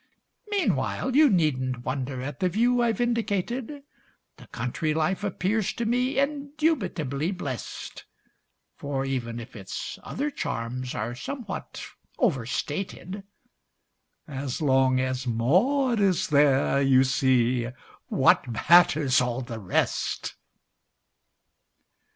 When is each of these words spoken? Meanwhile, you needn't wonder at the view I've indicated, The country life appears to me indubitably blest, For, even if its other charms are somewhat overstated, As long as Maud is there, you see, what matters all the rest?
Meanwhile, 0.49 1.15
you 1.15 1.29
needn't 1.29 1.85
wonder 1.85 2.23
at 2.23 2.39
the 2.39 2.49
view 2.49 2.81
I've 2.81 2.99
indicated, 2.99 3.83
The 4.37 4.47
country 4.47 4.95
life 4.95 5.23
appears 5.23 5.73
to 5.73 5.85
me 5.85 6.17
indubitably 6.17 7.31
blest, 7.31 8.05
For, 8.75 9.05
even 9.05 9.39
if 9.39 9.55
its 9.55 9.99
other 10.01 10.31
charms 10.31 10.95
are 10.95 11.13
somewhat 11.13 11.85
overstated, 12.17 13.21
As 14.27 14.59
long 14.59 14.99
as 14.99 15.27
Maud 15.27 15.99
is 15.99 16.29
there, 16.29 16.81
you 16.81 17.03
see, 17.03 17.67
what 18.07 18.47
matters 18.47 19.21
all 19.21 19.41
the 19.41 19.59
rest? 19.59 20.33